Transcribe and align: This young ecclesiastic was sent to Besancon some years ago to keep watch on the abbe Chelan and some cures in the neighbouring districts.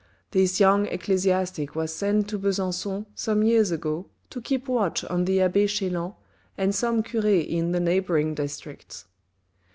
This 0.31 0.59
young 0.59 0.87
ecclesiastic 0.87 1.75
was 1.75 1.93
sent 1.93 2.27
to 2.29 2.39
Besancon 2.39 3.05
some 3.13 3.43
years 3.43 3.69
ago 3.69 4.07
to 4.31 4.41
keep 4.41 4.67
watch 4.67 5.03
on 5.05 5.25
the 5.25 5.41
abbe 5.43 5.67
Chelan 5.67 6.15
and 6.57 6.73
some 6.73 7.03
cures 7.03 7.45
in 7.45 7.71
the 7.71 7.79
neighbouring 7.79 8.33
districts. 8.33 9.05